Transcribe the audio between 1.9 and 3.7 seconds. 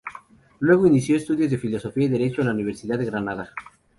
y Derecho en la Universidad de Granada.